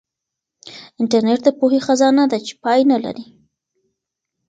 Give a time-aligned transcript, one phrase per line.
[0.99, 3.25] انټرنیټ د پوهې خزانه ده چې پای نه لري.